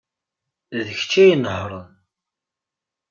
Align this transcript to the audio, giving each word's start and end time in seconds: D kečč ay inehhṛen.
D 0.85 0.87
kečč 0.99 1.13
ay 1.23 1.29
inehhṛen. 1.35 1.89